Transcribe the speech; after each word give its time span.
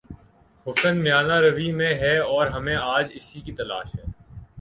حسن 0.65 0.97
میانہ 0.97 1.33
روی 1.33 1.71
میں 1.71 1.93
ہے 1.93 2.17
اور 2.17 2.47
ہمیں 2.47 2.75
آج 2.75 3.11
اسی 3.13 3.41
کی 3.41 3.51
تلاش 3.51 3.95
ہے۔ 3.95 4.05